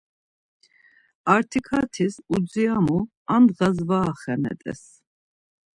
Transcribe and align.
Artikartis 1.35 2.15
udziramu 2.33 2.97
ar 3.33 3.41
ndğas 3.43 3.77
var 3.87 4.05
axenet̆es. 4.11 4.81